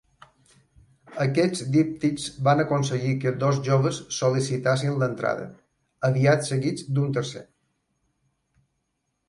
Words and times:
Aquests 1.25 1.59
díptics 1.75 2.23
van 2.47 2.61
aconseguir 2.63 3.11
que 3.25 3.33
dos 3.45 3.59
joves 3.69 4.01
sol·licitassin 4.21 4.97
l'entrada, 5.03 5.47
aviat 6.11 6.51
seguits 6.51 6.91
d'un 6.97 7.17
tercer. 7.21 7.47